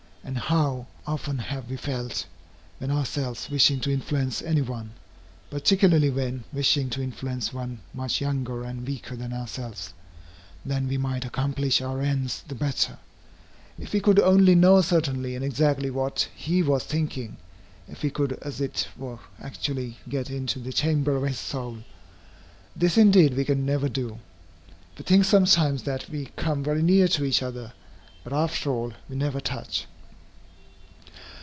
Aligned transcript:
And 0.23 0.37
how 0.37 0.85
often 1.07 1.39
have 1.39 1.67
we 1.67 1.77
felt, 1.77 2.27
when 2.77 2.91
ourselves 2.91 3.49
wishing 3.49 3.79
to 3.81 3.91
influence 3.91 4.39
any 4.43 4.61
one, 4.61 4.91
particularly 5.49 6.11
when 6.11 6.43
wishing 6.53 6.91
to 6.91 7.01
influence 7.01 7.51
one 7.51 7.79
much 7.91 8.21
younger 8.21 8.63
and 8.63 8.85
weaker 8.87 9.15
than 9.15 9.33
ourselves, 9.33 9.95
that 10.63 10.83
we 10.83 10.99
might 10.99 11.25
accomplish 11.25 11.81
our 11.81 12.01
ends 12.01 12.43
the 12.47 12.53
better, 12.53 12.99
if 13.79 13.93
we 13.93 13.99
could 13.99 14.19
only 14.19 14.53
know 14.53 14.79
certainly 14.81 15.35
and 15.35 15.43
exactly 15.43 15.89
what 15.89 16.29
he 16.35 16.61
was 16.61 16.83
thinking, 16.83 17.37
if 17.87 18.03
we 18.03 18.11
could 18.11 18.33
as 18.43 18.61
it 18.61 18.87
were 18.95 19.17
actually 19.41 19.97
get 20.07 20.29
into 20.29 20.59
the 20.59 20.71
chamber 20.71 21.15
of 21.17 21.23
his 21.23 21.39
soul. 21.39 21.79
This 22.75 22.95
indeed 22.95 23.35
we 23.35 23.43
can 23.43 23.65
never 23.65 23.89
do. 23.89 24.19
We 24.99 25.03
think 25.03 25.25
sometimes 25.25 25.81
that 25.83 26.07
we 26.11 26.27
come 26.35 26.63
very 26.63 26.83
near 26.83 27.07
to 27.07 27.23
each 27.25 27.41
other. 27.41 27.73
But 28.23 28.33
after 28.33 28.69
all 28.69 28.93
we 29.09 29.15
never 29.15 29.39
touch. 29.39 29.87